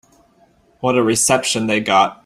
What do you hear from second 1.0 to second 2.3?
reception they got.